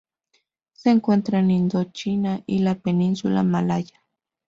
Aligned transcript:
Se 0.73 0.89
encuentra 0.89 1.37
en 1.37 1.51
Indochina 1.51 2.41
y 2.47 2.57
la 2.57 2.73
península 2.73 3.43
malaya. 3.43 4.01